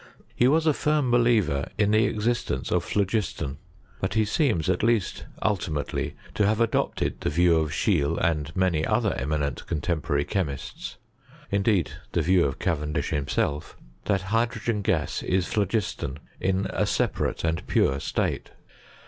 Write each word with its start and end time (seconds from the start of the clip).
He 0.35 0.47
was 0.47 0.65
a 0.65 0.73
firm 0.73 1.11
believer 1.11 1.67
in 1.77 1.91
the 1.91 2.05
existence 2.05 2.71
of 2.71 2.83
ftA(f 2.83 3.05
giston; 3.05 3.57
hut 4.01 4.15
lie 4.15 4.23
seems, 4.23 4.67
at 4.67 4.81
least 4.81 5.25
ultimately, 5.43 6.15
to 6.33 6.43
have 6.43 6.57
ndopteil 6.57 7.19
the 7.19 7.29
view 7.29 7.57
of 7.59 7.69
Scheele, 7.69 8.17
and 8.17 8.51
many 8.55 8.83
other 8.83 9.11
emi 9.11 9.39
Mont 9.39 9.67
contemporary 9.67 10.25
chemists— 10.25 10.97
indeed, 11.51 11.91
the 12.13 12.23
view 12.23 12.45
of 12.45 12.57
Cavendish 12.57 13.11
himself— 13.11 13.77
that 14.05 14.21
hydrogen 14.33 14.81
gas 14.81 15.21
is 15.21 15.45
phlogiston 15.45 16.17
in 16.39 16.65
n 16.71 16.85
separate 16.87 17.43
and 17.43 17.67
pure 17.67 17.93
Etate. 17.97 18.47